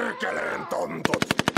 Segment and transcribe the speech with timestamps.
[0.00, 1.49] ¡Qué leen, tontos!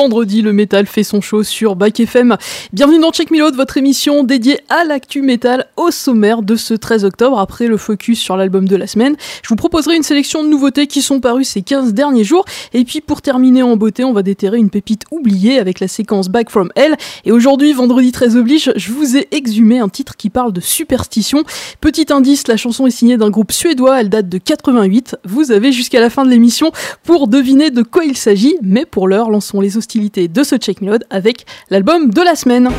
[0.00, 2.38] Vendredi, le métal fait son show sur Bac FM.
[2.72, 6.72] Bienvenue dans Check Me Out, votre émission dédiée à l'actu métal au sommaire de ce
[6.72, 7.38] 13 octobre.
[7.38, 10.86] Après le focus sur l'album de la semaine, je vous proposerai une sélection de nouveautés
[10.86, 12.46] qui sont parues ces 15 derniers jours.
[12.72, 16.30] Et puis pour terminer en beauté, on va déterrer une pépite oubliée avec la séquence
[16.30, 16.96] Back from Hell.
[17.26, 21.44] Et aujourd'hui, vendredi 13 oblige, je vous ai exhumé un titre qui parle de superstition.
[21.82, 25.18] Petit indice, la chanson est signée d'un groupe suédois, elle date de 88.
[25.26, 26.72] Vous avez jusqu'à la fin de l'émission
[27.04, 30.98] pour deviner de quoi il s'agit, mais pour l'heure, lançons les de ce Check Me
[31.10, 32.70] avec l'album de la semaine.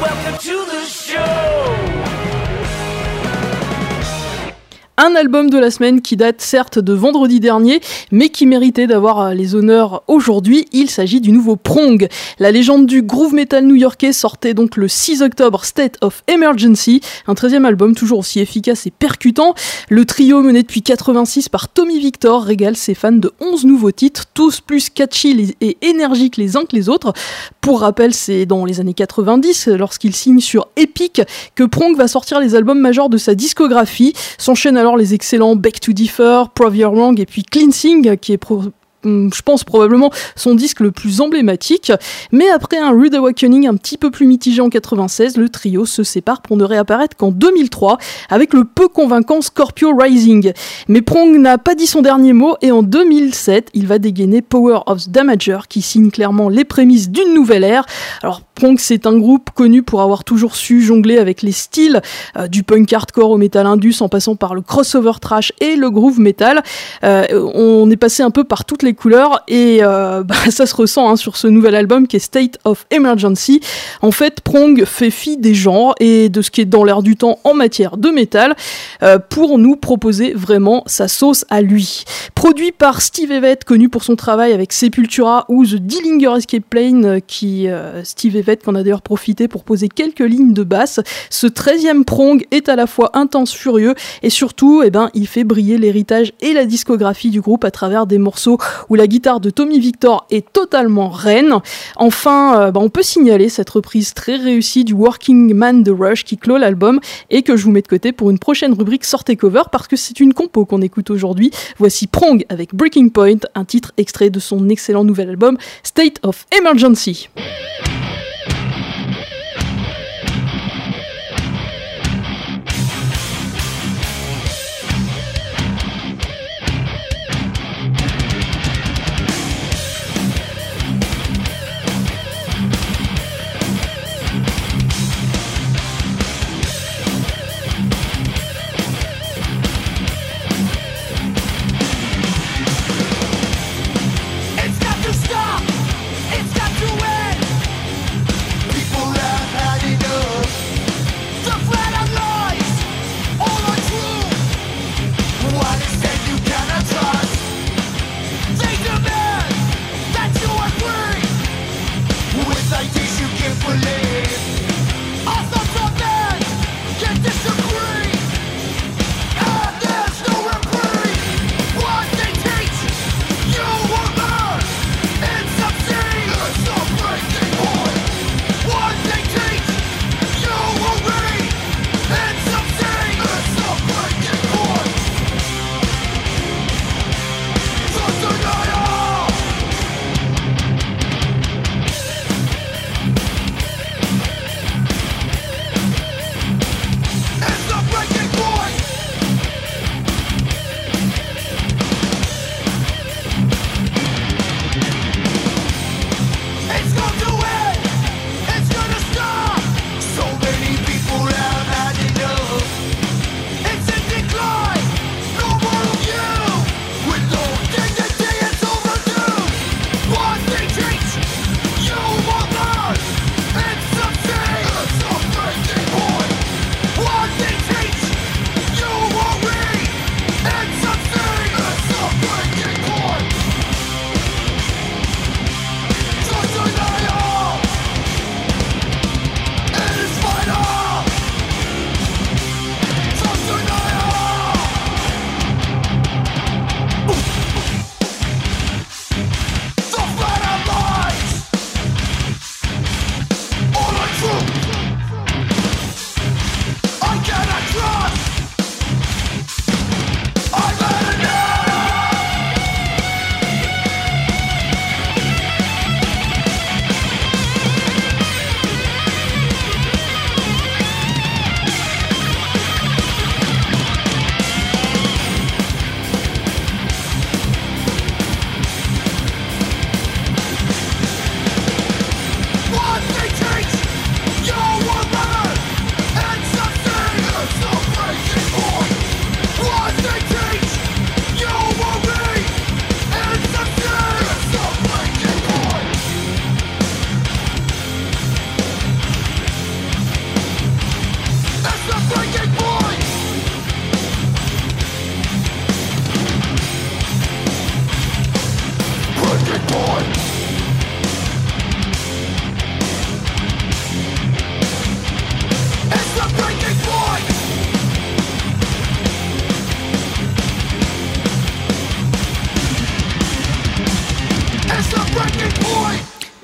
[4.97, 7.79] Un album de la semaine qui date certes de vendredi dernier,
[8.11, 10.67] mais qui méritait d'avoir euh, les honneurs aujourd'hui.
[10.73, 12.07] Il s'agit du nouveau Prong.
[12.39, 17.33] La légende du groove metal new-yorkais sortait donc le 6 octobre State of Emergency, un
[17.33, 19.55] 13e album toujours aussi efficace et percutant.
[19.89, 24.25] Le trio mené depuis 86 par Tommy Victor régale ses fans de 11 nouveaux titres,
[24.33, 27.13] tous plus catchy et énergiques les uns que les autres.
[27.61, 31.21] Pour rappel, c'est dans les années 90, lorsqu'il signe sur Epic,
[31.55, 34.13] que Prong va sortir les albums majeurs de sa discographie.
[34.37, 38.37] S'enchaîne alors les excellents Back to Differ, Prove Your Wrong et puis Cleansing, qui est
[38.51, 38.71] Hum,
[39.03, 41.91] je pense probablement son disque le plus emblématique.
[42.31, 46.03] Mais après un Rude Awakening un petit peu plus mitigé en 96, le trio se
[46.03, 47.97] sépare pour ne réapparaître qu'en 2003
[48.29, 50.53] avec le peu convaincant Scorpio Rising.
[50.87, 54.79] Mais Prong n'a pas dit son dernier mot et en 2007, il va dégainer Power
[54.85, 57.85] of the Damager qui signe clairement les prémices d'une nouvelle ère.
[58.21, 62.01] Alors Prong c'est un groupe connu pour avoir toujours su jongler avec les styles
[62.37, 65.89] euh, du punk hardcore au metal indus en passant par le crossover trash et le
[65.89, 66.61] groove metal.
[67.03, 70.75] Euh, on est passé un peu par toutes les couleurs et euh, bah, ça se
[70.75, 73.61] ressent hein, sur ce nouvel album qui est State of Emergency.
[74.01, 77.15] En fait, Prong fait fi des genres et de ce qui est dans l'air du
[77.15, 78.55] temps en matière de métal
[79.03, 82.03] euh, pour nous proposer vraiment sa sauce à lui.
[82.35, 87.05] Produit par Steve Evett, connu pour son travail avec Sepultura ou The Dillinger Escape Plane,
[87.05, 87.67] euh, qui
[88.03, 90.99] Steve Evett qu'on a d'ailleurs profité pour poser quelques lignes de basse.
[91.29, 95.43] Ce 13e Prong est à la fois intense, furieux et surtout, eh ben, il fait
[95.43, 98.57] briller l'héritage et la discographie du groupe à travers des morceaux
[98.89, 101.55] où la guitare de Tommy Victor est totalement reine.
[101.95, 106.23] Enfin, euh, bah, on peut signaler cette reprise très réussie du Working Man de Rush
[106.23, 106.99] qui clôt l'album
[107.29, 109.95] et que je vous mets de côté pour une prochaine rubrique Sortez Cover parce que
[109.95, 111.51] c'est une compo qu'on écoute aujourd'hui.
[111.77, 116.45] Voici Prong avec Breaking Point, un titre extrait de son excellent nouvel album State of
[116.57, 117.29] Emergency.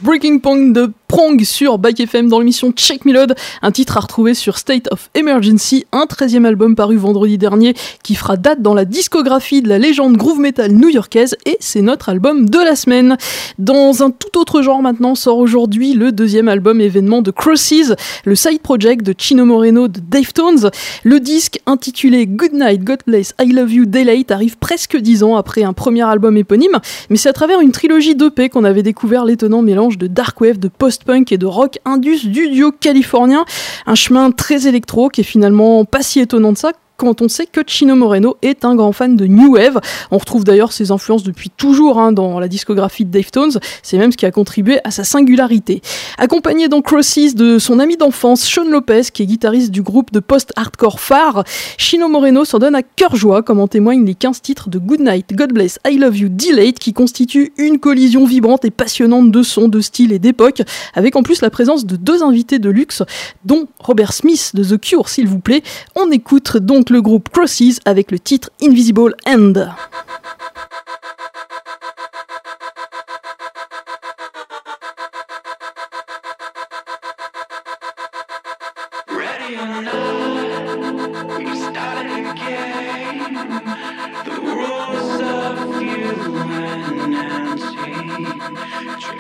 [0.08, 4.34] Breaking Point de Prong sur Bike FM dans l'émission Check Melod, un titre à retrouver
[4.34, 7.74] sur State of Emergency, un 13e album paru vendredi dernier
[8.04, 12.08] qui fera date dans la discographie de la légende groove metal new-yorkaise et c'est notre
[12.08, 13.18] album de la semaine.
[13.58, 17.94] Dans un tout autre genre maintenant sort aujourd'hui le deuxième album événement de Crosses,
[18.24, 20.72] le side project de Chino Moreno de Dave Tones.
[21.04, 25.36] Le disque intitulé Good Night, God Bless, I Love You, Daylight arrive presque dix ans
[25.36, 29.26] après un premier album éponyme, mais c'est à travers une trilogie d'EP qu'on avait découvert
[29.26, 33.46] l'étonnant mélange de dark wave, de post punk et de rock indus du duo californien.
[33.86, 37.46] Un chemin très électro qui est finalement pas si étonnant de ça quand on sait
[37.46, 39.80] que Chino Moreno est un grand fan de New Wave.
[40.10, 43.98] On retrouve d'ailleurs ses influences depuis toujours hein, dans la discographie de Dave Tones, c'est
[43.98, 45.82] même ce qui a contribué à sa singularité.
[46.18, 50.20] Accompagné dans Crosses de son ami d'enfance Sean Lopez, qui est guitariste du groupe de
[50.20, 51.44] post-hardcore phare,
[51.78, 55.02] Chino Moreno s'en donne à cœur joie, comme en témoignent les 15 titres de Good
[55.02, 59.44] Night, God Bless, I Love You, Delayed, qui constituent une collision vibrante et passionnante de
[59.44, 60.64] sons, de styles et d'époques,
[60.96, 63.04] avec en plus la présence de deux invités de luxe,
[63.46, 65.62] dont Robert Smith de The Cure, s'il vous plaît.
[65.96, 69.54] On écoute donc donc le groupe Crosses avec le titre Invisible End.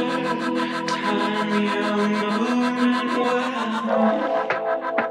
[0.87, 5.06] time you're moving well.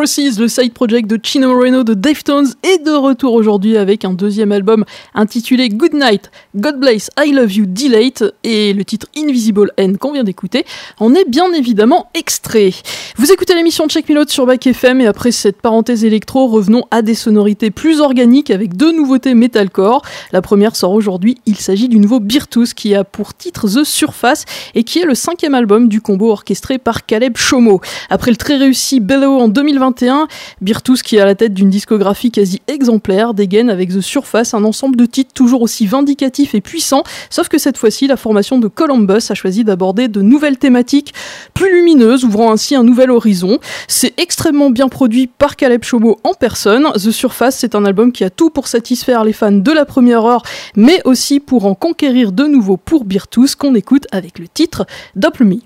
[0.00, 4.14] Crosses, le side project de Chino Moreno de Deftones, est de retour aujourd'hui avec un
[4.14, 9.72] deuxième album intitulé Good Night, God Bless, I Love You, Delete, et le titre Invisible
[9.78, 10.64] End qu'on vient d'écouter
[11.00, 12.72] en est bien évidemment extrait.
[13.16, 17.02] Vous écoutez l'émission Check Me sur Back FM et après cette parenthèse électro, revenons à
[17.02, 20.00] des sonorités plus organiques avec deux nouveautés metalcore.
[20.32, 24.46] La première sort aujourd'hui, il s'agit du nouveau Birtus qui a pour titre The Surface
[24.74, 27.82] et qui est le cinquième album du combo orchestré par Caleb Chomo.
[28.08, 29.48] Après le très réussi Bellow en
[29.90, 30.28] 2021,
[30.60, 34.64] Birtus qui est à la tête d'une discographie quasi exemplaire dégaine avec The Surface un
[34.64, 38.68] ensemble de titres toujours aussi vindicatifs et puissants, sauf que cette fois-ci la formation de
[38.68, 41.14] Columbus a choisi d'aborder de nouvelles thématiques
[41.54, 43.58] plus lumineuses, ouvrant ainsi un nouvel horizon.
[43.88, 46.86] C'est extrêmement bien produit par Caleb Chomo en personne.
[46.94, 50.24] The Surface, c'est un album qui a tout pour satisfaire les fans de la première
[50.24, 50.42] heure,
[50.76, 55.60] mais aussi pour en conquérir de nouveau pour Birtus qu'on écoute avec le titre Double.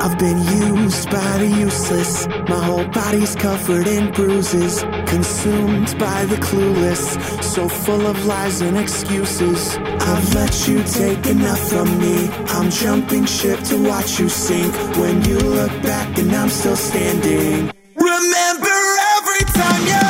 [0.00, 2.26] I've been used by the useless.
[2.48, 4.82] My whole body's covered in bruises.
[5.06, 7.04] Consumed by the clueless.
[7.42, 9.76] So full of lies and excuses.
[9.78, 12.28] I've let you take enough from me.
[12.48, 14.72] I'm jumping ship to watch you sink.
[14.96, 17.72] When you look back and I'm still standing.
[17.96, 18.78] Remember
[19.16, 20.06] every time you.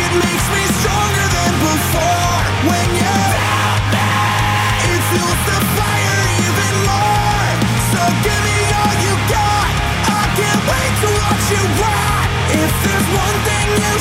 [0.00, 0.67] It makes me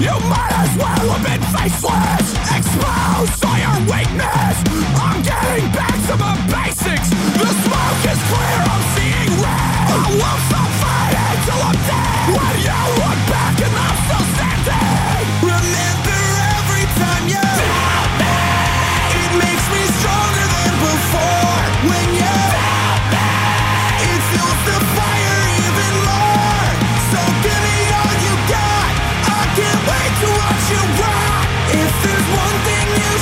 [0.00, 2.32] You might as well have been faceless.
[2.56, 4.56] Expose all your weakness.
[4.96, 7.10] I'm getting back to the basics.
[7.36, 8.60] The smoke is clear.
[8.64, 9.92] I'm seeing red.
[9.92, 10.40] I won't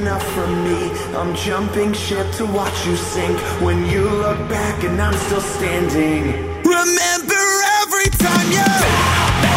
[0.00, 0.90] enough from me.
[1.16, 3.38] I'm jumping ship to watch you sink.
[3.62, 6.22] When you look back and I'm still standing.
[6.64, 7.44] Remember
[7.80, 9.56] every time you tell me.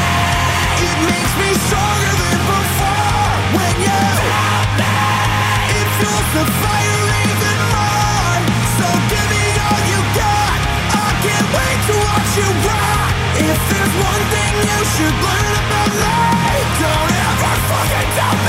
[0.88, 3.30] It makes me stronger than before.
[3.58, 4.96] When you tell me.
[5.80, 8.40] It fuels the fire even more.
[8.78, 10.60] So give me all you got.
[11.04, 13.12] I can't wait to watch you rot.
[13.50, 16.18] If there's one thing you should learn about me,
[16.80, 18.49] don't ever fucking tell me.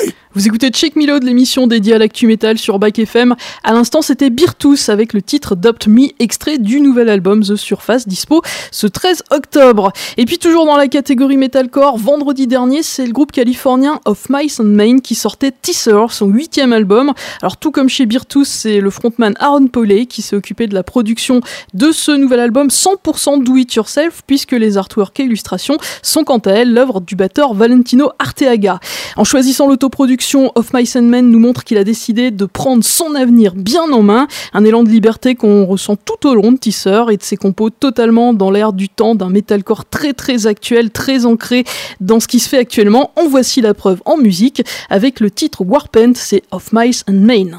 [0.33, 3.35] Vous écoutez Check Me Load, l'émission dédiée à l'actu metal sur Back FM.
[3.65, 8.07] À l'instant, c'était Birtus avec le titre Dopt Me, extrait du nouvel album The Surface,
[8.07, 9.91] dispo ce 13 octobre.
[10.15, 14.61] Et puis toujours dans la catégorie metalcore, vendredi dernier, c'est le groupe californien Of Mice
[14.61, 17.11] and Men qui sortait Teaser, son huitième album.
[17.41, 20.83] Alors tout comme chez Birtus, c'est le frontman Aaron Pauley qui s'est occupé de la
[20.83, 21.41] production
[21.73, 26.37] de ce nouvel album 100% do it yourself, puisque les artworks et illustrations sont quant
[26.37, 28.79] à elles l'œuvre du batteur Valentino Arteaga.
[29.17, 30.20] En choisissant l'autoproduction,
[30.55, 34.03] Of Mice and Men nous montre qu'il a décidé de prendre son avenir bien en
[34.03, 37.37] main, un élan de liberté qu'on ressent tout au long de Tisser et de ses
[37.37, 41.63] compos totalement dans l'air du temps d'un metalcore très très actuel, très ancré
[41.99, 43.11] dans ce qui se fait actuellement.
[43.15, 47.57] En voici la preuve en musique avec le titre Warpent, c'est Of Mice and Men.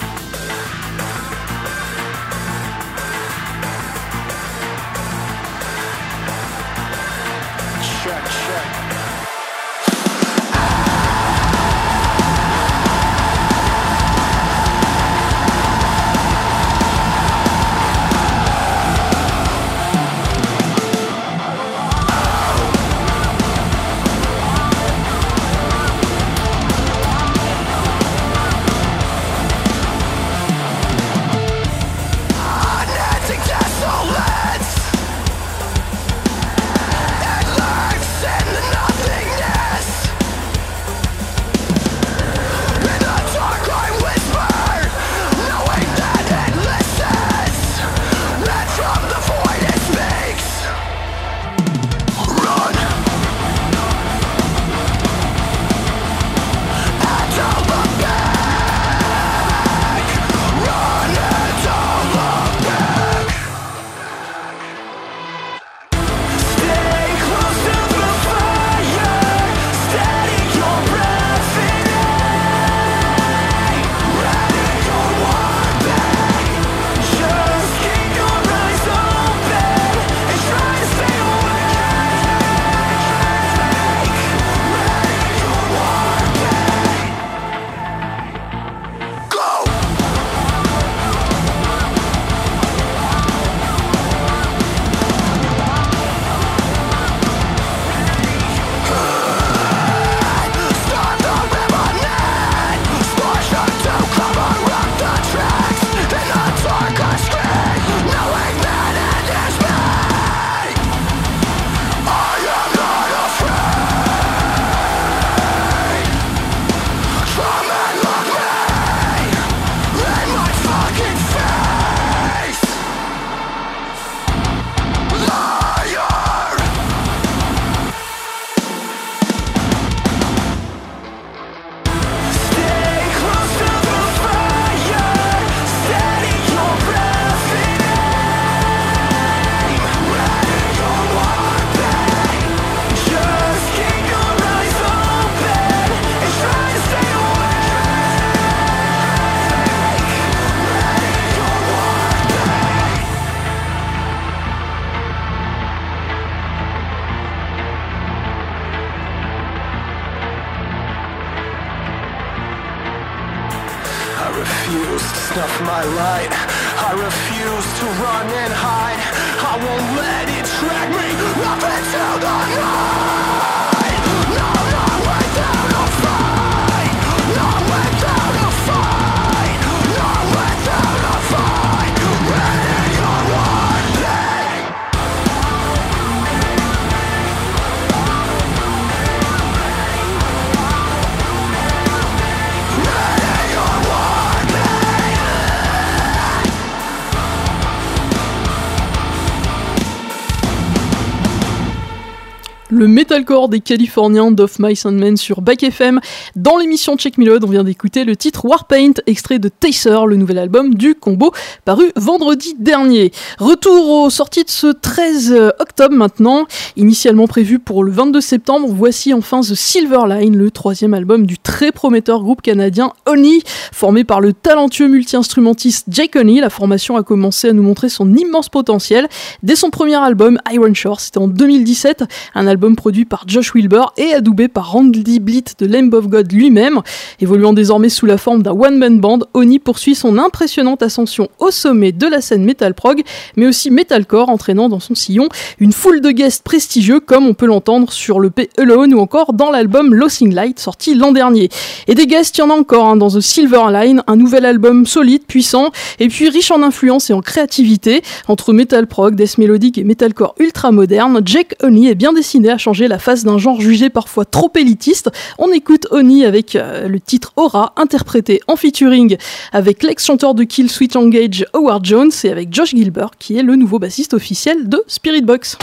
[202.82, 206.00] Le metalcore des Californiens d'Off My Sandman sur Back FM.
[206.34, 210.16] Dans l'émission Check Me Load, on vient d'écouter le titre Warpaint, extrait de Taser, le
[210.16, 211.30] nouvel album du combo,
[211.64, 213.12] paru vendredi dernier.
[213.38, 219.14] Retour aux sorties de ce 13 octobre maintenant, initialement prévu pour le 22 septembre, voici
[219.14, 224.20] enfin The Silver Line, le troisième album du très prometteur groupe canadien Oni, formé par
[224.20, 226.40] le talentueux multi-instrumentiste Jake Oni.
[226.40, 229.06] La formation a commencé à nous montrer son immense potentiel
[229.44, 233.92] dès son premier album Iron Shore, c'était en 2017, un album produit par Josh Wilbur
[233.96, 236.80] et adoubé par Randy Blitt de Lamb of God lui-même.
[237.20, 241.92] Évoluant désormais sous la forme d'un one-man band, Oni poursuit son impressionnante ascension au sommet
[241.92, 243.02] de la scène metal prog,
[243.36, 247.46] mais aussi metalcore, entraînant dans son sillon une foule de guests prestigieux comme on peut
[247.46, 251.48] l'entendre sur le P Alone ou encore dans l'album Losing Light sorti l'an dernier.
[251.88, 254.44] Et des guests, il y en a encore hein, dans The Silver Line, un nouvel
[254.44, 258.02] album solide, puissant et puis riche en influence et en créativité.
[258.28, 262.58] Entre metal prog, death mélodique et metalcore ultra moderne, Jake Oni est bien dessiné à
[262.62, 265.10] changer la face d'un genre jugé parfois trop élitiste.
[265.38, 269.16] On écoute Oni avec euh, le titre Aura, interprété en featuring
[269.52, 273.56] avec l'ex-chanteur de Kill Switch Engage Howard Jones et avec Josh Gilbert qui est le
[273.56, 275.58] nouveau bassiste officiel de Spirit Box.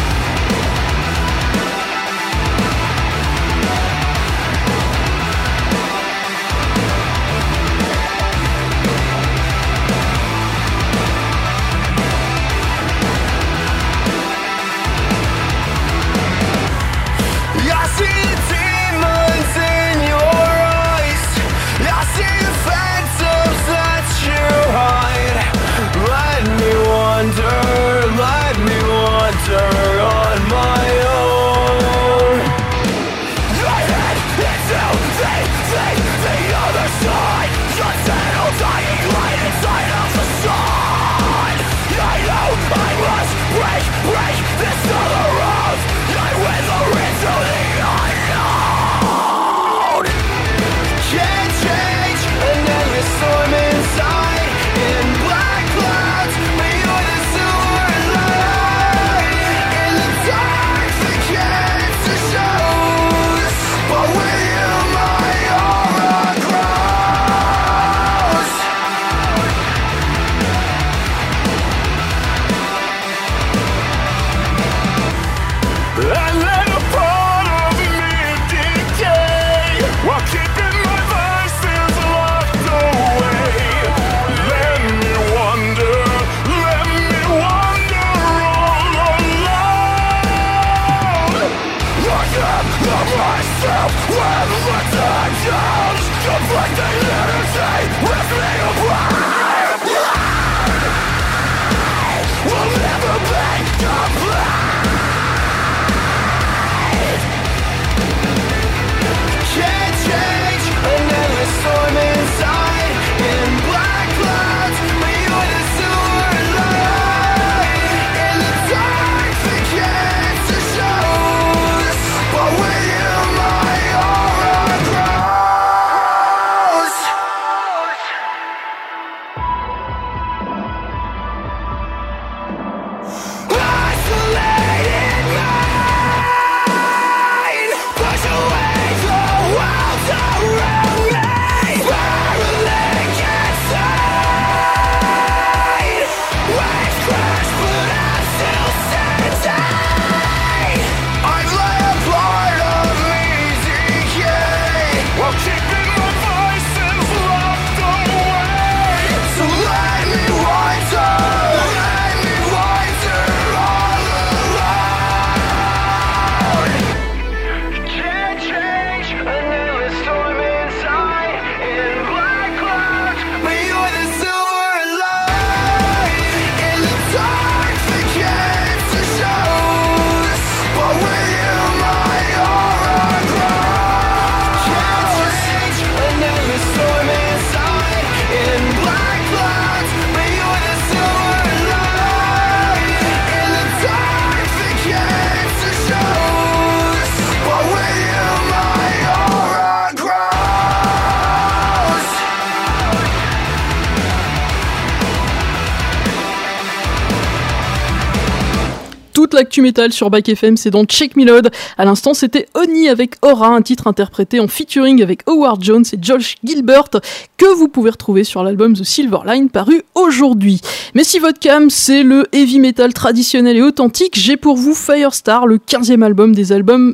[209.40, 211.50] L'actu métal sur Back FM, c'est dans Check Me Load.
[211.78, 215.98] À l'instant, c'était Oni avec Aura, un titre interprété en featuring avec Howard Jones et
[216.02, 216.90] Josh Gilbert,
[217.38, 220.60] que vous pouvez retrouver sur l'album The Silver Line paru aujourd'hui.
[220.94, 225.48] Mais si votre cam, c'est le heavy metal traditionnel et authentique, j'ai pour vous Firestar,
[225.48, 226.50] le 15e album des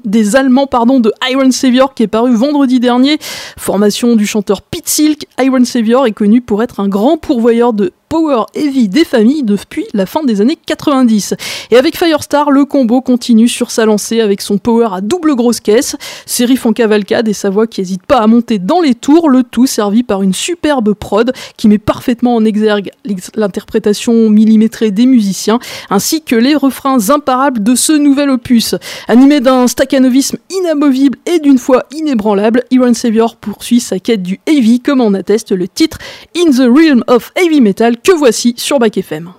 [0.06, 3.18] des Allemands pardon, de Iron Savior qui est paru vendredi dernier.
[3.58, 7.92] Formation du chanteur Pete Silk, Iron Savior est connu pour être un grand pourvoyeur de
[8.10, 11.36] power heavy des familles depuis la fin des années 90.
[11.72, 15.60] Et avec Firestar, le combo continue sur sa lancée avec son power à double grosse
[15.60, 19.30] caisse, ses en cavalcade et sa voix qui n'hésite pas à monter dans les tours,
[19.30, 22.92] le tout servi par une superbe prod qui met parfaitement en exergue
[23.36, 28.76] l'interprétation millimétrée des musiciens, ainsi que les refrains imparables de ce nouvel opus.
[29.08, 34.80] Animé d'un staccanovisme inamovible et d'une foi inébranlable, Iron Savior poursuit sa quête du heavy
[34.80, 35.98] comme en atteste le titre
[36.36, 39.34] In the Realm of Heavy Metal que voici sur Bac FM.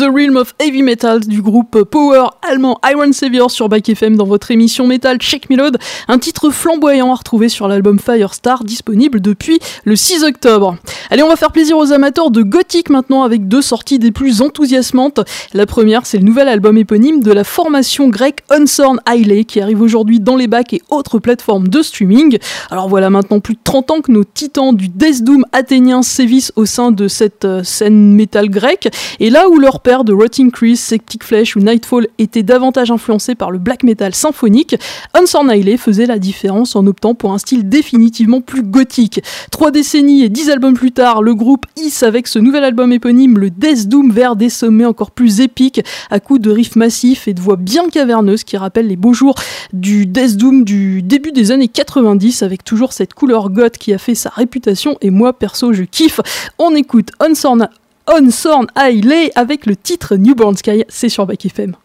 [0.00, 4.24] The Realm of Heavy Metal du groupe Power allemand Iron Savior sur Back FM dans
[4.24, 5.76] votre émission Metal Check Melode,
[6.08, 10.76] un titre flamboyant à retrouver sur l'album Firestar disponible depuis le 6 octobre.
[11.10, 14.40] Allez, on va faire plaisir aux amateurs de gothic maintenant avec deux sorties des plus
[14.40, 15.20] enthousiasmantes.
[15.52, 19.82] La première, c'est le nouvel album éponyme de la formation grecque Unsorn Hailey qui arrive
[19.82, 22.38] aujourd'hui dans les bacs et autres plateformes de streaming.
[22.70, 26.52] Alors voilà maintenant plus de 30 ans que nos titans du Death Doom athénien sévissent
[26.56, 30.76] au sein de cette euh, scène métal grecque et là où leur de Rotting Chris,
[30.76, 34.76] Septic Flesh ou Nightfall était davantage influencé par le black metal symphonique,
[35.14, 39.20] Unsorn Hailey faisait la différence en optant pour un style définitivement plus gothique.
[39.50, 43.36] Trois décennies et dix albums plus tard, le groupe hisse avec ce nouvel album éponyme
[43.36, 47.34] le Death Doom vers des sommets encore plus épiques, à coups de riffs massifs et
[47.34, 49.34] de voix bien caverneuses qui rappellent les beaux jours
[49.72, 53.98] du Death Doom du début des années 90 avec toujours cette couleur goth qui a
[53.98, 56.20] fait sa réputation et moi perso je kiffe.
[56.60, 57.68] On écoute Unsorn,
[58.12, 61.76] Unsorn Hailey avec le titre Newborn Sky, c'est sur Back FM.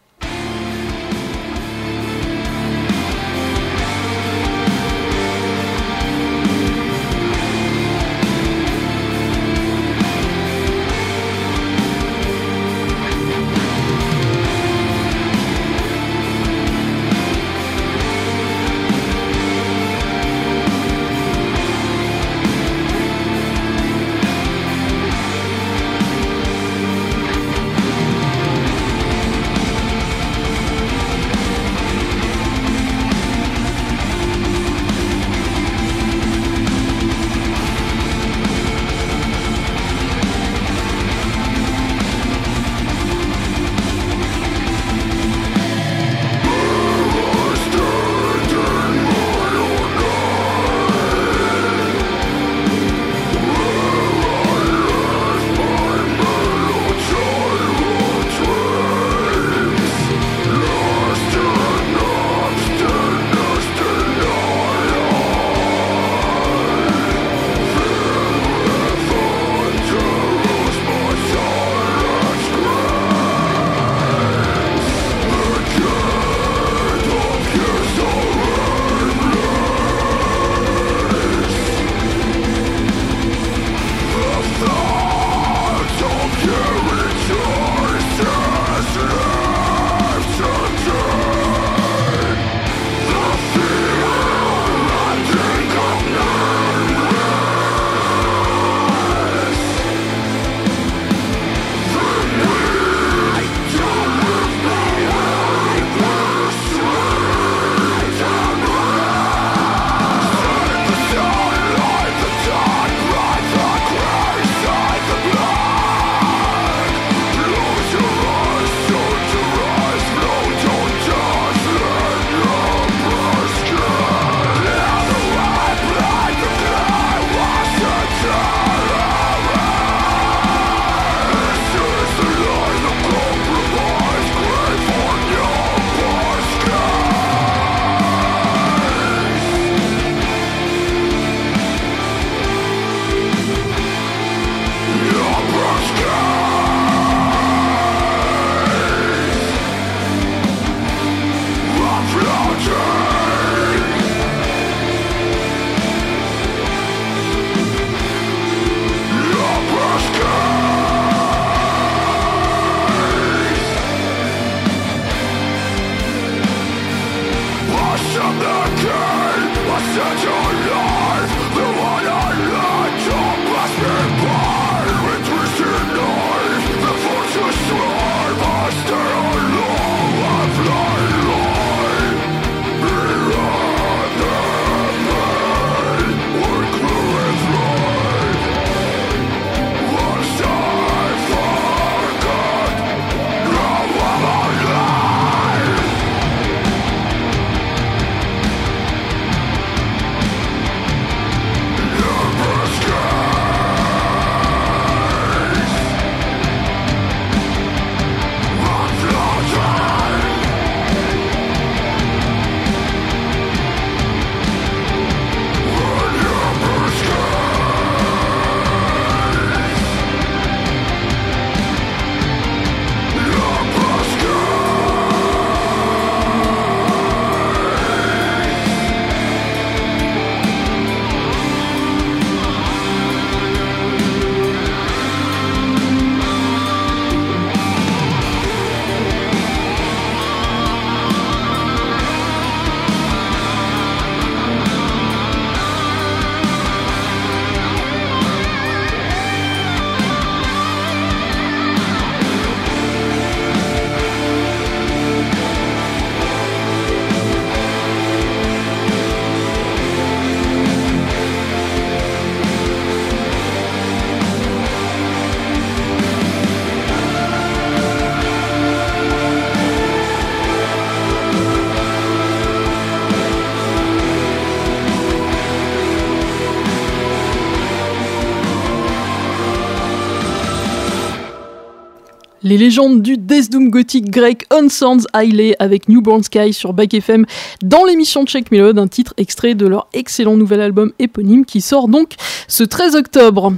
[282.46, 287.26] Les légendes du Death Doom gothique grec Unsounds Hailey avec Newborn Sky sur Back FM
[287.60, 291.88] dans l'émission Check Melode, un titre extrait de leur excellent nouvel album éponyme qui sort
[291.88, 292.12] donc
[292.46, 293.52] ce 13 octobre.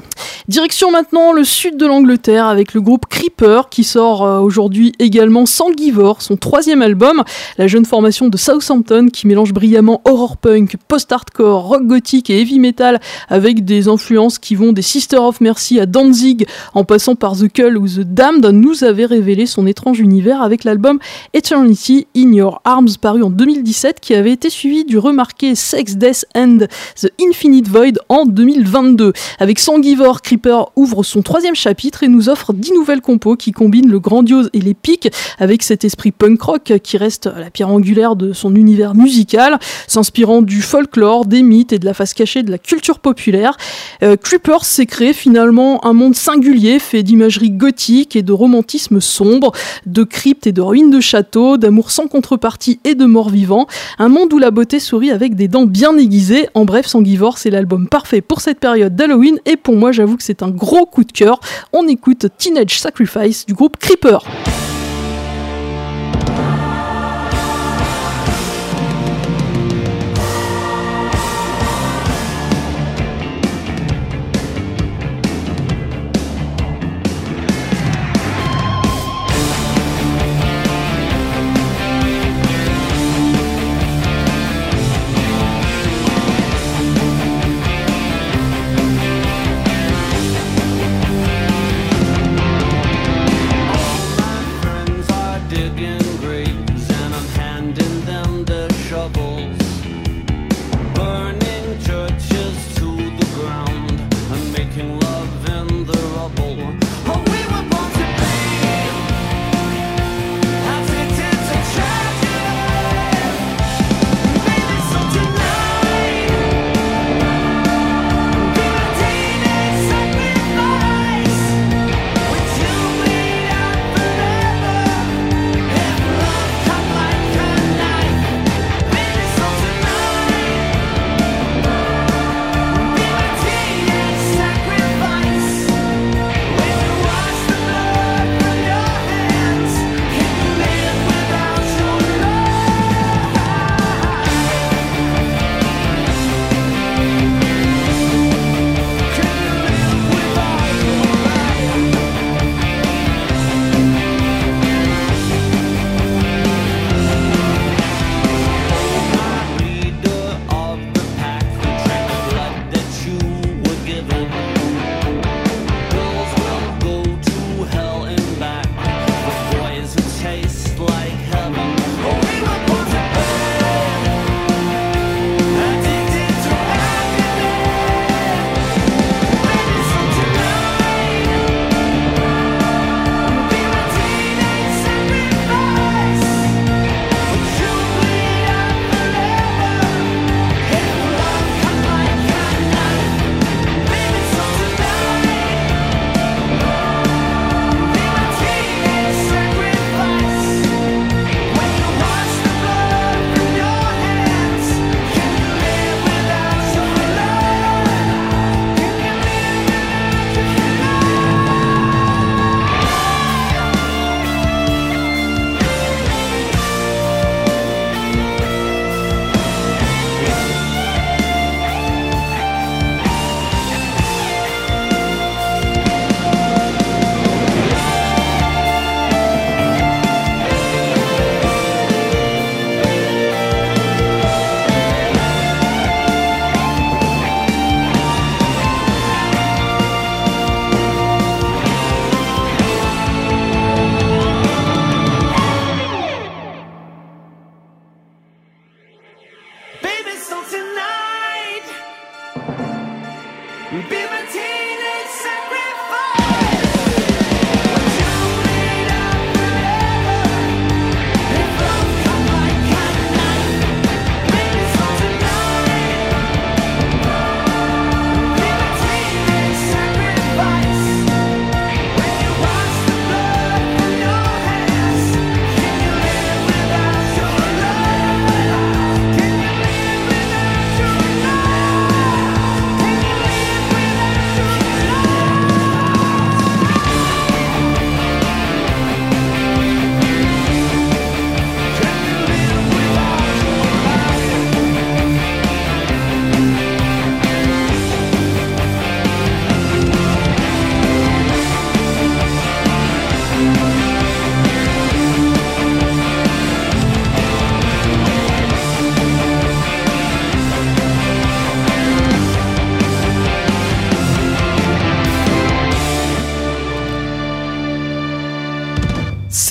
[0.49, 5.45] Direction maintenant le sud de l'Angleterre avec le groupe Creeper qui sort euh, aujourd'hui également
[5.45, 7.23] Sangivore, son troisième album.
[7.59, 12.59] La jeune formation de Southampton qui mélange brillamment horror punk, post-hardcore, rock gothique et heavy
[12.59, 17.37] metal avec des influences qui vont des Sisters of Mercy à Danzig en passant par
[17.37, 20.99] The Cull ou The Damned nous avait révélé son étrange univers avec l'album
[21.35, 26.25] Eternity in Your Arms paru en 2017 qui avait été suivi du remarqué Sex, Death
[26.37, 26.59] and
[27.01, 29.13] The Infinite Void en 2022.
[29.39, 33.91] Avec Sangivore, Creeper ouvre son troisième chapitre et nous offre dix nouvelles compos qui combinent
[33.91, 35.09] le grandiose et l'épique
[35.39, 40.43] avec cet esprit punk rock qui reste la pierre angulaire de son univers musical, s'inspirant
[40.43, 43.57] du folklore, des mythes et de la face cachée de la culture populaire.
[44.03, 48.68] Euh, Creeper s'est créé finalement un monde singulier fait d'imagerie gothique et de romantisme
[49.01, 49.53] sombre,
[49.87, 53.67] de cryptes et de ruines de châteaux, d'amour sans contrepartie et de mort vivant.
[53.99, 56.49] Un monde où la beauté sourit avec des dents bien aiguisées.
[56.55, 60.23] En bref, Sangivore, c'est l'album parfait pour cette période d'Halloween et pour moi, j'avoue que
[60.23, 61.41] c'est un gros coup de cœur.
[61.73, 64.25] On écoute Teenage Sacrifice du groupe Creeper.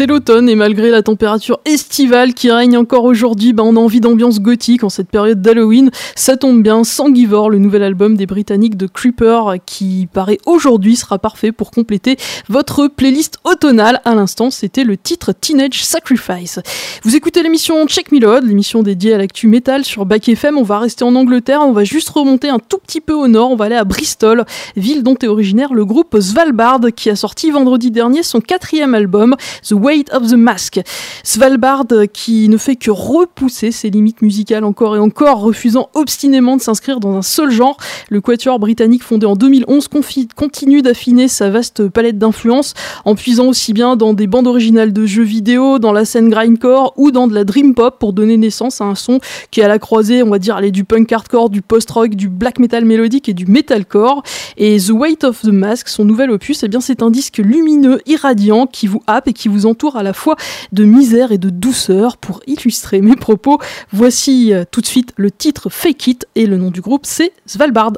[0.08, 4.40] L'automne et malgré la température estivale qui règne encore aujourd'hui, bah on a envie d'ambiance
[4.40, 5.92] gothique en cette période d'Halloween.
[6.16, 11.20] Ça tombe bien, Sangivore, le nouvel album des Britanniques de Creeper qui paraît aujourd'hui sera
[11.20, 12.18] parfait pour compléter
[12.50, 14.02] votre playlist automnale.
[14.06, 16.60] À l'instant, c'était le titre Teenage Sacrifice.
[17.04, 20.58] Vous écoutez l'émission Check Me Load, l'émission dédiée à l'actu métal sur Back FM.
[20.58, 23.52] On va rester en Angleterre, on va juste remonter un tout petit peu au nord,
[23.52, 24.46] on va aller à Bristol,
[24.76, 29.36] ville dont est originaire le groupe Svalbard qui a sorti vendredi dernier son quatrième album,
[29.68, 29.74] The
[30.12, 30.80] Of the Mask.
[31.24, 36.62] Svalbard qui ne fait que repousser ses limites musicales encore et encore, refusant obstinément de
[36.62, 37.78] s'inscrire dans un seul genre.
[38.10, 39.88] Le quatuor britannique fondé en 2011
[40.36, 42.74] continue d'affiner sa vaste palette d'influences
[43.06, 46.94] en puisant aussi bien dans des bandes originales de jeux vidéo, dans la scène grindcore
[46.98, 49.20] ou dans de la dream pop pour donner naissance à un son
[49.52, 52.30] qui est à la croisée, on va dire, aller du punk hardcore, du post-rock, du
[52.30, 54.24] black metal mélodique et du metalcore.
[54.58, 58.02] Et The Weight of the Mask, son nouvel opus, eh bien c'est un disque lumineux,
[58.06, 60.36] irradiant, qui vous happe et qui vous entoure à la fois
[60.72, 62.18] de misère et de douceur.
[62.18, 63.60] Pour illustrer mes propos,
[63.94, 67.32] voici euh, tout de suite le titre Fake It et le nom du groupe c'est
[67.46, 67.94] Svalbard.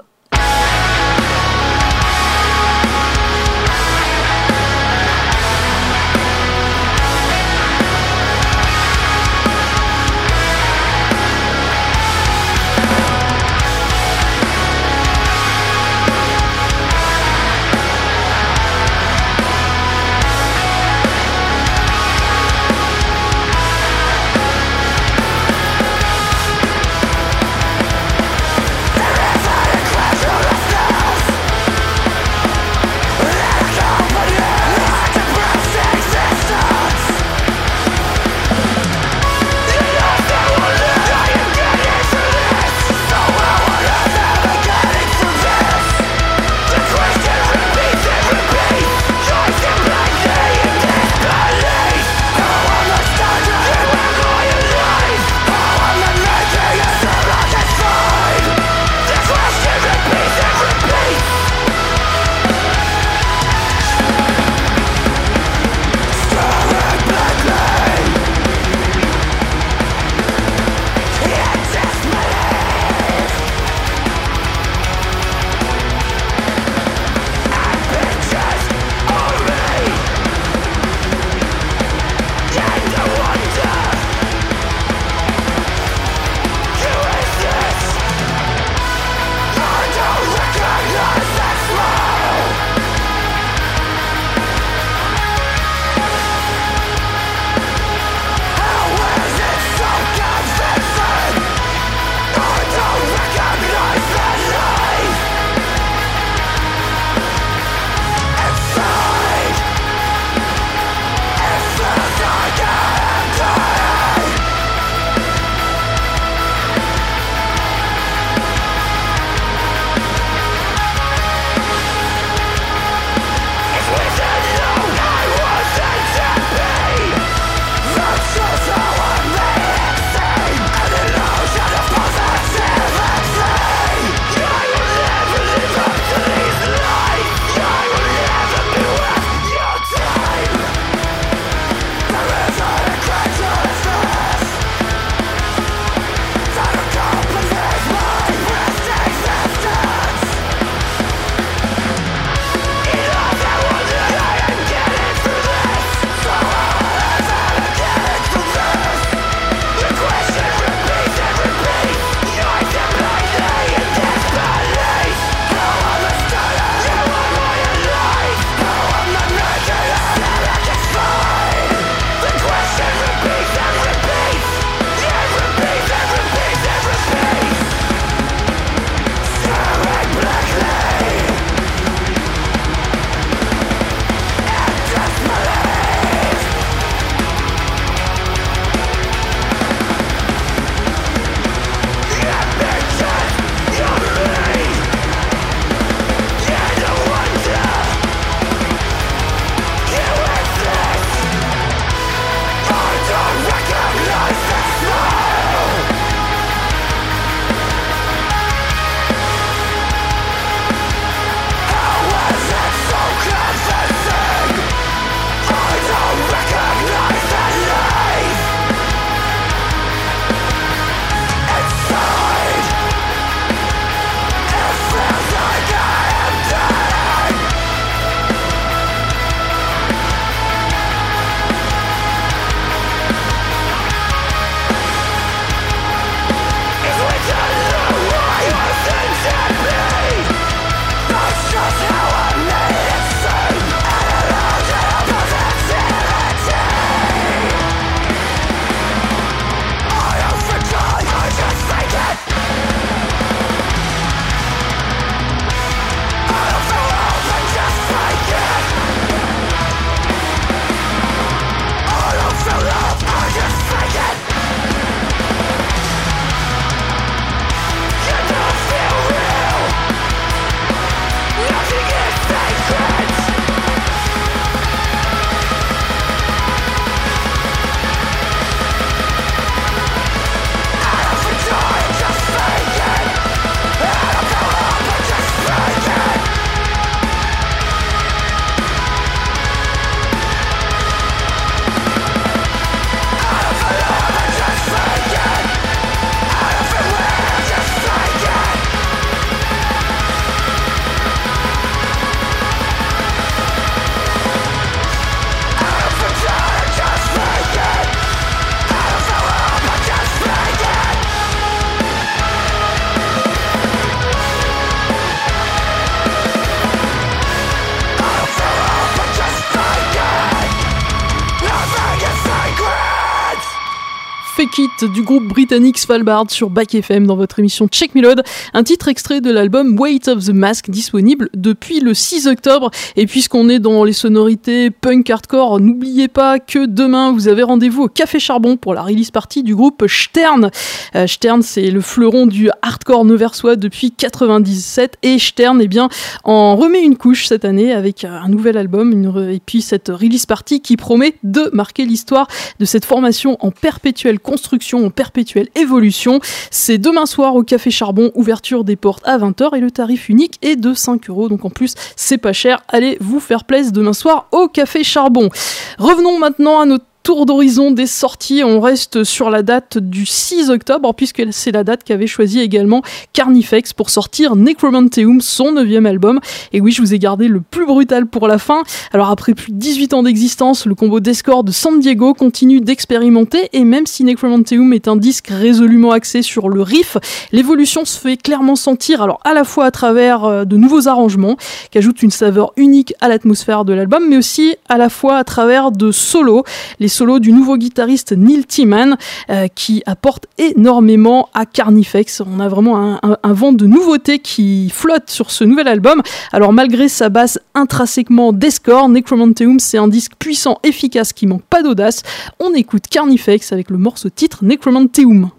[324.58, 328.24] Du groupe britannique Svalbard sur Back FM dans votre émission Check Melode.
[328.54, 332.72] Un titre extrait de l'album Weight of the Mask disponible depuis le 6 octobre.
[332.96, 337.84] Et puisqu'on est dans les sonorités punk hardcore, n'oubliez pas que demain vous avez rendez-vous
[337.84, 340.50] au Café Charbon pour la release party du groupe Stern.
[340.96, 345.90] Euh, Stern, c'est le fleuron du hardcore neversois depuis 97 et Stern, eh bien,
[346.24, 348.94] en remet une couche cette année avec un nouvel album
[349.32, 352.28] et puis cette release party qui promet de marquer l'histoire
[352.60, 356.20] de cette formation en perpétuelle construction, en perpétuelle évolution.
[356.52, 360.38] C'est demain soir au Café Charbon, ouverture des portes à 20h et le tarif unique
[360.42, 361.30] est de 5 euros.
[361.30, 362.62] Donc en plus, c'est pas cher.
[362.68, 365.30] Allez vous faire plaisir demain soir au Café Charbon.
[365.78, 368.44] Revenons maintenant à notre tour d'horizon des sorties.
[368.44, 372.84] On reste sur la date du 6 octobre, puisque c'est la date qu'avait choisi également
[373.14, 376.20] Carnifex pour sortir Necromanteum, son neuvième album.
[376.54, 378.62] Et oui, je vous ai gardé le plus brutal pour la fin.
[378.94, 383.50] Alors après plus de 18 ans d'existence, le combo d'escorts de San Diego continue d'expérimenter,
[383.54, 386.96] et même si Necromanteum est un disque résolument axé sur le riff,
[387.32, 391.38] l'évolution se fait clairement sentir, alors à la fois à travers euh, de nouveaux arrangements,
[391.72, 395.24] qui ajoutent une saveur unique à l'atmosphère de l'album, mais aussi à la fois à
[395.24, 396.44] travers de solos.
[396.80, 398.98] Les solo du nouveau guitariste Neil Timan
[399.30, 402.20] euh, qui apporte énormément à Carnifex.
[402.20, 406.02] On a vraiment un, vent de nouveautés qui flotte sur ce nouvel album.
[406.34, 411.64] Alors malgré sa basse intrinsèquement d'escore, Necromanteum c'est un disque puissant, efficace qui manque pas
[411.64, 412.04] d'audace.
[412.42, 415.30] On écoute Carnifex avec le morceau titre Necromanteum.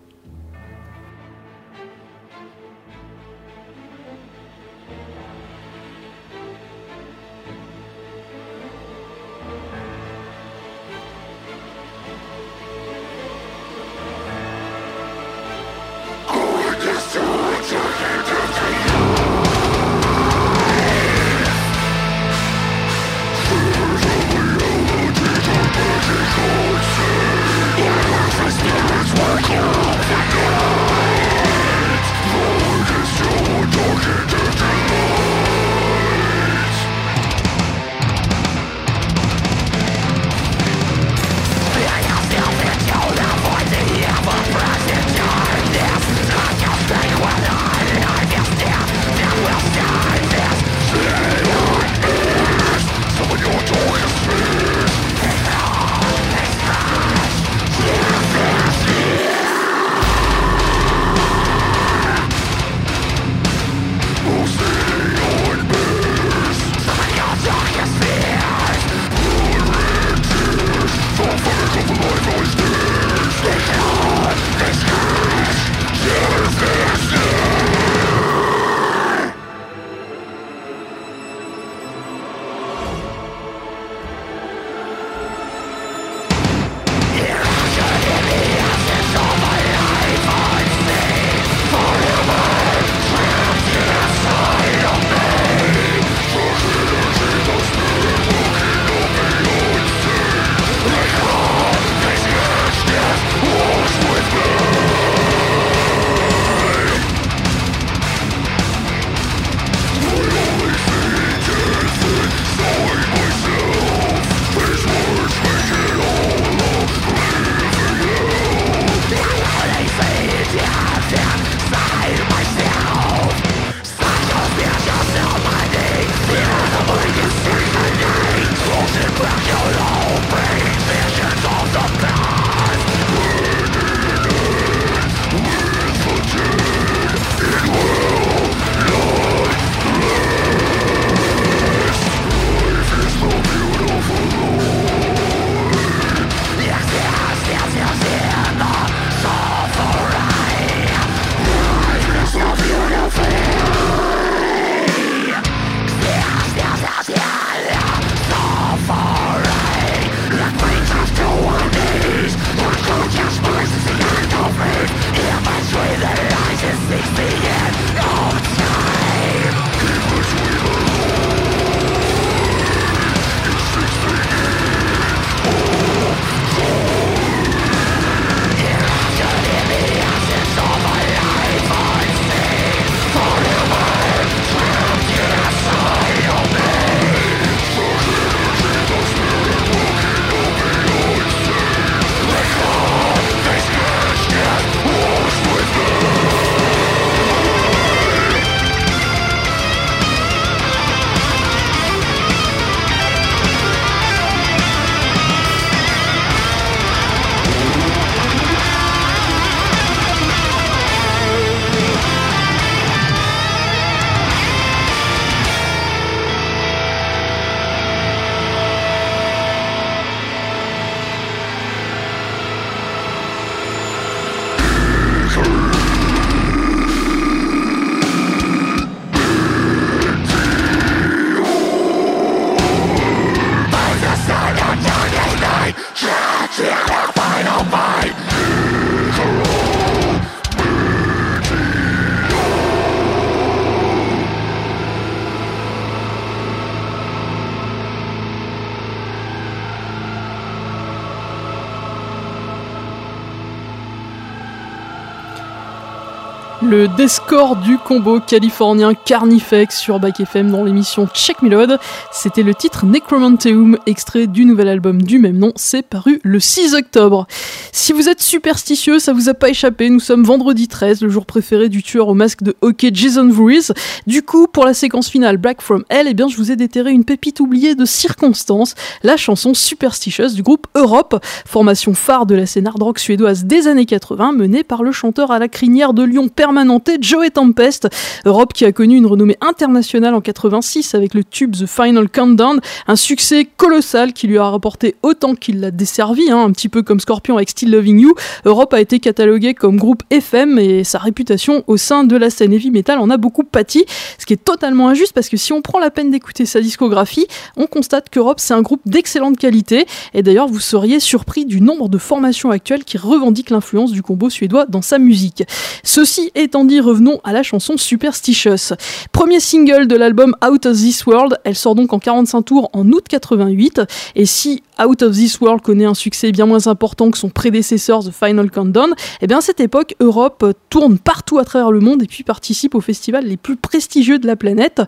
[256.81, 261.79] Le Descore du combo californien Carnifex sur Back FM dans l'émission Check Melod.
[262.11, 265.53] C'était le titre Necromanteum, extrait du nouvel album du même nom.
[265.57, 267.27] C'est paru le 6 octobre.
[267.71, 269.91] Si vous êtes superstitieux, ça vous a pas échappé.
[269.91, 273.73] Nous sommes vendredi 13, le jour préféré du tueur au masque de hockey Jason Voorhees.
[274.07, 276.93] Du coup, pour la séquence finale Black From Hell, eh bien, je vous ai déterré
[276.93, 282.47] une pépite oubliée de circonstance, la chanson Superstitious du groupe Europe, formation phare de la
[282.47, 286.05] scène hard rock suédoise des années 80, menée par le chanteur à la crinière de
[286.05, 286.29] Lyon
[286.71, 287.89] permanenté Joey Tempest.
[288.25, 292.61] Europe qui a connu une renommée internationale en 86 avec le tube The Final Countdown,
[292.87, 296.83] un succès colossal qui lui a rapporté autant qu'il l'a desservi, hein, un petit peu
[296.83, 298.15] comme Scorpion avec Still Loving You.
[298.45, 302.53] Europe a été catalogué comme groupe FM et sa réputation au sein de la scène
[302.53, 303.85] heavy metal en a beaucoup pâti,
[304.19, 307.27] ce qui est totalement injuste parce que si on prend la peine d'écouter sa discographie,
[307.57, 311.89] on constate qu'Europe c'est un groupe d'excellente qualité et d'ailleurs vous seriez surpris du nombre
[311.89, 315.43] de formations actuelles qui revendiquent l'influence du combo suédois dans sa musique.
[315.83, 318.75] Ceci étant revenons à la chanson Superstitious.
[319.13, 322.87] Premier single de l'album Out of This World, elle sort donc en 45 tours en
[322.91, 323.83] août 88
[324.17, 328.05] et si Out of This World connaît un succès bien moins important que son prédécesseur
[328.05, 332.03] The Final Countdown, eh bien à cette époque, Europe tourne partout à travers le monde
[332.03, 334.83] et puis participe aux festivals les plus prestigieux de la planète.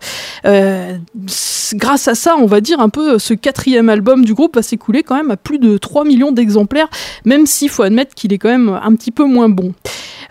[0.45, 0.97] Euh,
[1.75, 5.03] grâce à ça, on va dire un peu, ce quatrième album du groupe va s'écouler
[5.03, 6.89] quand même à plus de 3 millions d'exemplaires,
[7.25, 9.75] même s'il faut admettre qu'il est quand même un petit peu moins bon.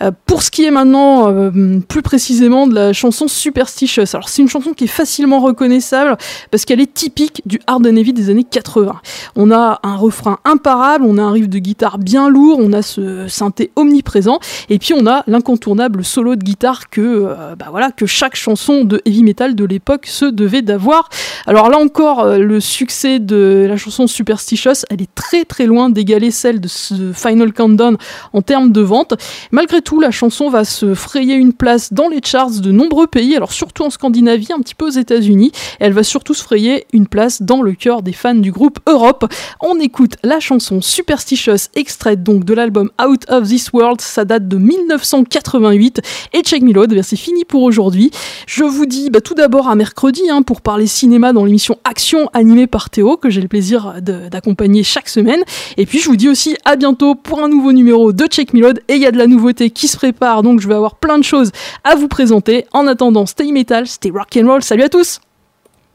[0.01, 4.41] Euh, pour ce qui est maintenant euh, plus précisément de la chanson Superstitious, alors c'est
[4.41, 6.17] une chanson qui est facilement reconnaissable
[6.49, 8.99] parce qu'elle est typique du hard and heavy des années 80.
[9.35, 12.81] On a un refrain imparable, on a un riff de guitare bien lourd, on a
[12.81, 14.39] ce synthé omniprésent
[14.69, 18.83] et puis on a l'incontournable solo de guitare que euh, bah voilà que chaque chanson
[18.83, 21.09] de heavy metal de l'époque se devait d'avoir.
[21.45, 26.31] Alors là encore le succès de la chanson Superstitious, elle est très très loin d'égaler
[26.31, 27.97] celle de ce Final Countdown
[28.33, 29.13] en termes de vente.
[29.51, 33.35] Malgré tout la chanson va se frayer une place dans les charts de nombreux pays,
[33.35, 35.51] alors surtout en Scandinavie, un petit peu aux États-Unis.
[35.79, 39.31] Elle va surtout se frayer une place dans le cœur des fans du groupe Europe.
[39.59, 44.01] On écoute la chanson Superstitious, extraite donc de l'album Out of This World.
[44.01, 46.01] Ça date de 1988.
[46.33, 48.11] Et check me load, c'est fini pour aujourd'hui.
[48.47, 52.29] Je vous dis bah, tout d'abord à mercredi hein, pour parler cinéma dans l'émission Action
[52.33, 55.41] animée par Théo, que j'ai le plaisir d'accompagner chaque semaine.
[55.77, 58.61] Et puis je vous dis aussi à bientôt pour un nouveau numéro de Check Me
[58.61, 58.81] Load.
[58.87, 61.17] Et il y a de la nouveauté qui se prépare, donc je vais avoir plein
[61.17, 61.51] de choses
[61.83, 62.65] à vous présenter.
[62.73, 64.63] En attendant, stay metal, stay rock and roll.
[64.63, 65.19] Salut à tous.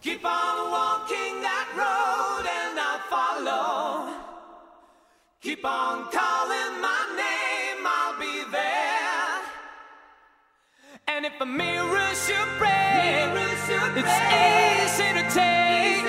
[0.03, 0.57] Keep on
[2.67, 4.09] and I'll follow.
[5.41, 9.41] Keep on calling my name, I'll be there.
[11.09, 13.31] And if a mirror should break,
[13.97, 16.05] it's easy to take.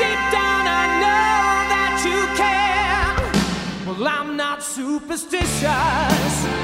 [0.00, 1.34] Deep down, I know
[1.72, 3.16] that you care.
[3.86, 4.33] Well, I'm
[4.64, 6.54] not superstitious.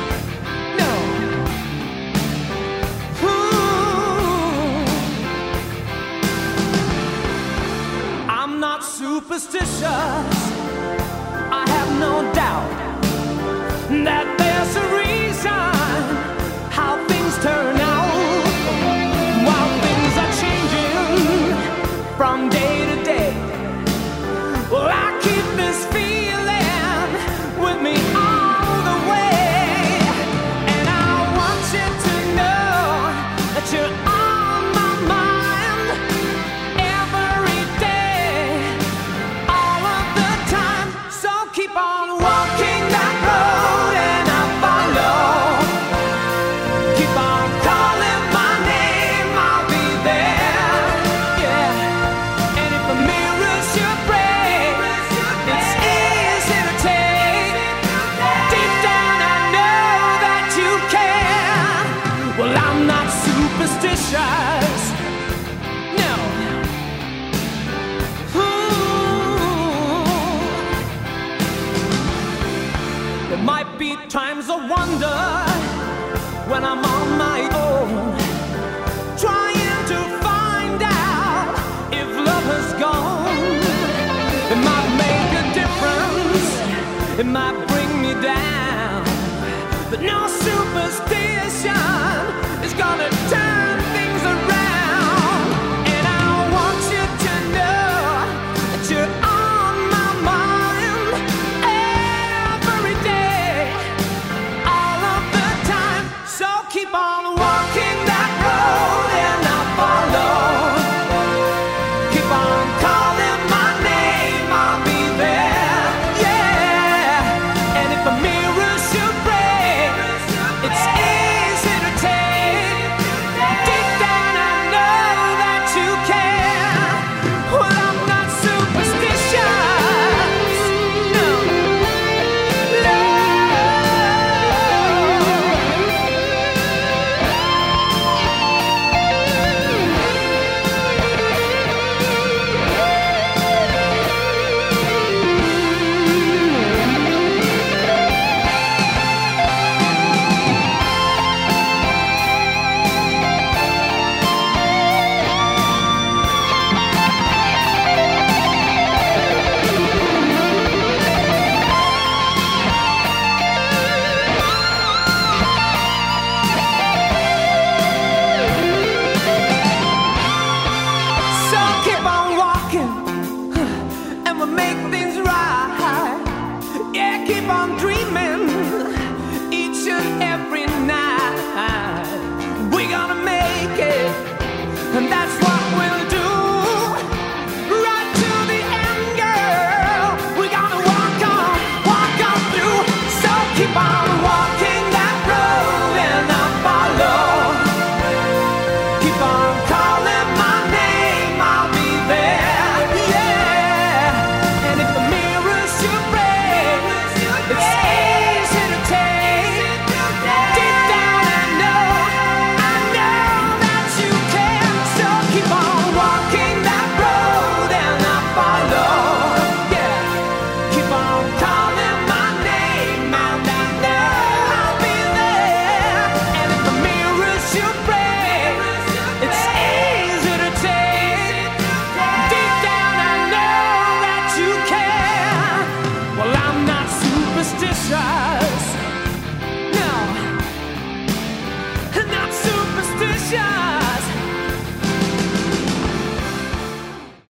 [9.01, 9.83] superstitious.
[11.53, 12.71] I have no doubt
[14.05, 15.10] that there's a reason